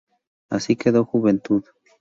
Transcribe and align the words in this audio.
Así 0.49 0.75
quedó 0.77 1.05
Juventud. 1.05 1.63